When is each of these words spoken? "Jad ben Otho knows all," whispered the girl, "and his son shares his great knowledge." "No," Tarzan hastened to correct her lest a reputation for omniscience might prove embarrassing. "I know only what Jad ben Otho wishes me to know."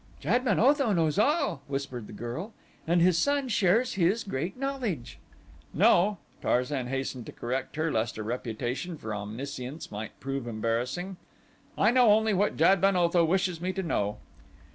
"Jad 0.19 0.43
ben 0.43 0.59
Otho 0.59 0.93
knows 0.93 1.19
all," 1.19 1.61
whispered 1.67 2.07
the 2.07 2.11
girl, 2.11 2.55
"and 2.87 3.03
his 3.03 3.19
son 3.19 3.49
shares 3.49 3.93
his 3.93 4.23
great 4.23 4.57
knowledge." 4.57 5.19
"No," 5.75 6.17
Tarzan 6.41 6.87
hastened 6.87 7.27
to 7.27 7.31
correct 7.31 7.75
her 7.75 7.91
lest 7.91 8.17
a 8.17 8.23
reputation 8.23 8.97
for 8.97 9.13
omniscience 9.13 9.91
might 9.91 10.19
prove 10.19 10.47
embarrassing. 10.47 11.17
"I 11.77 11.91
know 11.91 12.13
only 12.13 12.33
what 12.33 12.57
Jad 12.57 12.81
ben 12.81 12.95
Otho 12.95 13.23
wishes 13.23 13.61
me 13.61 13.73
to 13.73 13.83
know." 13.83 14.17